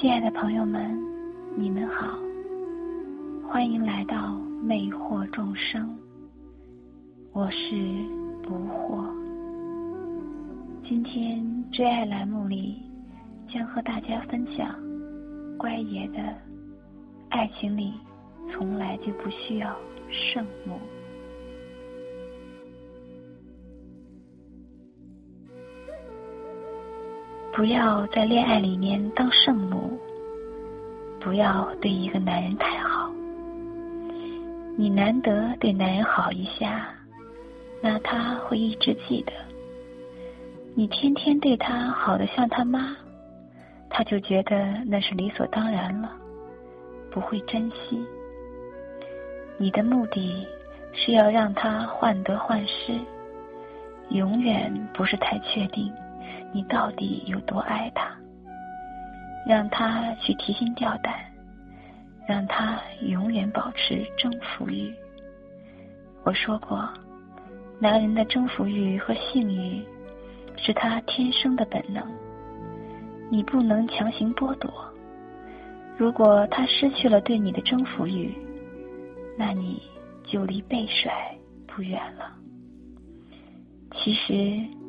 [0.00, 0.98] 亲爱的朋友们，
[1.58, 2.18] 你们好，
[3.46, 5.94] 欢迎来到魅惑众生。
[7.34, 7.76] 我是
[8.42, 9.04] 不惑。
[10.88, 12.80] 今天追爱栏目里
[13.46, 14.74] 将和大家分享
[15.58, 16.18] 乖爷的
[17.28, 17.92] 《爱情里
[18.50, 19.76] 从来就不需要
[20.08, 20.76] 圣母》。
[27.60, 30.00] 不要在恋爱里面当圣母，
[31.20, 33.10] 不要对一个男人太好。
[34.78, 36.88] 你难得对男人好一下，
[37.82, 39.32] 那他会一直记得。
[40.74, 42.96] 你天天对他好的像他妈，
[43.90, 46.10] 他就觉得那是理所当然了，
[47.10, 48.02] 不会珍惜。
[49.58, 50.46] 你的目的
[50.94, 52.94] 是要让他患得患失，
[54.08, 55.92] 永远不是太确定。
[56.52, 58.10] 你到底有多爱他？
[59.46, 61.14] 让他去提心吊胆，
[62.28, 64.92] 让他永远保持征服欲。
[66.24, 66.86] 我说过，
[67.78, 69.82] 男人的征服欲和性欲
[70.56, 72.04] 是他天生的本能，
[73.30, 74.70] 你不能强行剥夺。
[75.96, 78.34] 如果他失去了对你的征服欲，
[79.38, 79.82] 那你
[80.24, 81.34] 就离被甩
[81.66, 82.30] 不远了。
[83.94, 84.79] 其实。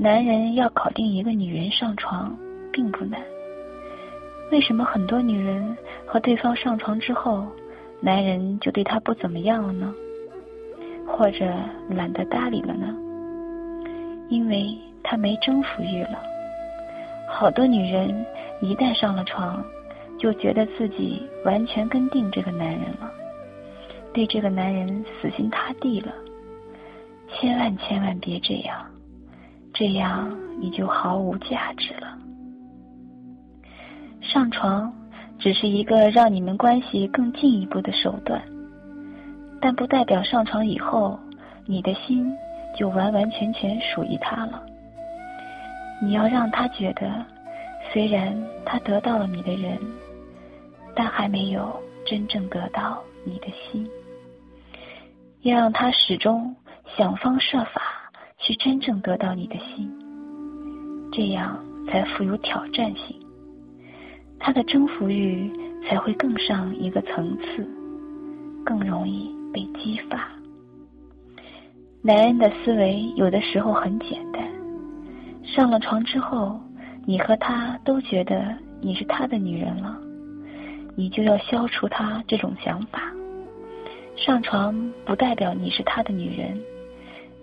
[0.00, 2.38] 男人要搞定一个女人上床
[2.72, 3.20] 并不难，
[4.52, 7.44] 为什么很多女人和对方上床之后，
[8.00, 9.92] 男人就对她不怎么样了呢？
[11.04, 11.52] 或者
[11.90, 12.94] 懒得搭理了呢？
[14.28, 16.22] 因为他没征服欲了。
[17.28, 18.24] 好多女人
[18.60, 19.64] 一旦上了床，
[20.16, 23.10] 就觉得自己完全跟定这个男人了，
[24.12, 26.12] 对这个男人死心塌地了。
[27.32, 28.86] 千万千万别这样。
[29.78, 32.18] 这样你就毫无价值了。
[34.20, 34.92] 上床
[35.38, 38.42] 只是一个让你们关系更进一步的手段，
[39.60, 41.16] 但不代表上床以后
[41.64, 42.28] 你的心
[42.76, 44.60] 就完完全全属于他了。
[46.02, 47.24] 你要让他觉得，
[47.92, 49.78] 虽然他得到了你的人，
[50.92, 53.88] 但还没有真正得到你的心。
[55.42, 56.56] 要让他始终
[56.96, 57.87] 想方设法。
[58.48, 59.92] 去真正得到你的心，
[61.12, 63.14] 这样才富有挑战性，
[64.40, 65.52] 他的征服欲
[65.84, 67.68] 才会更上一个层次，
[68.64, 70.30] 更容易被激发。
[72.00, 74.42] 男人的思维有的时候很简单，
[75.44, 76.58] 上了床之后，
[77.04, 79.94] 你和他都觉得你是他的女人了，
[80.96, 83.12] 你就要消除他这种想法。
[84.16, 86.58] 上床不代表你是他的女人，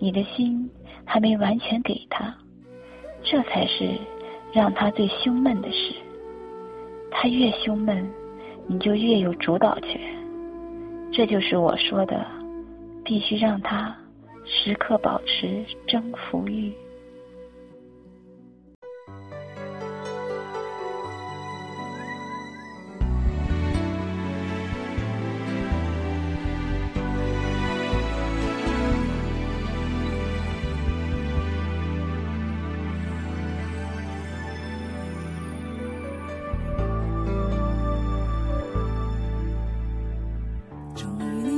[0.00, 0.68] 你的心。
[1.06, 2.34] 还没完全给他，
[3.22, 3.96] 这才是
[4.52, 5.94] 让他最胸闷的事。
[7.10, 8.06] 他越胸闷，
[8.66, 10.00] 你就越有主导权。
[11.12, 12.26] 这就是我说的，
[13.04, 13.96] 必须让他
[14.44, 16.72] 时刻保持征服欲。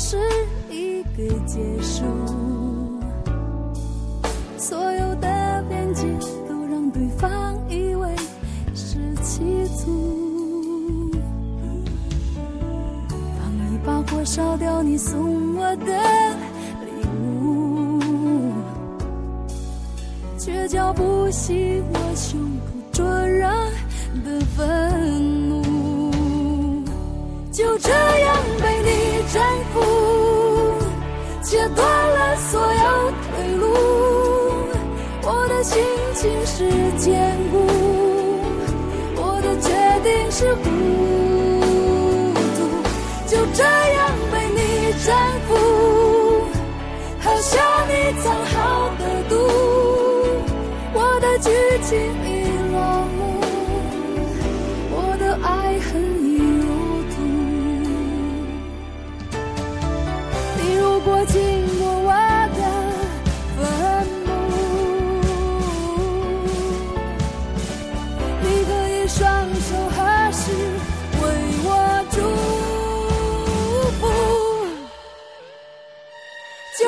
[0.00, 0.16] 是
[0.70, 2.04] 一个结束，
[4.56, 6.06] 所有的辩解
[6.48, 8.08] 都让对方以为
[8.76, 9.42] 是企
[9.82, 11.10] 图，
[13.10, 16.00] 放一把火烧掉你送我的
[16.86, 16.92] 礼
[17.34, 17.98] 物，
[20.38, 23.48] 却浇不熄我胸口灼热
[24.24, 24.87] 的愤
[36.20, 37.64] 情是坚固，
[39.14, 39.70] 我的决
[40.02, 40.52] 定是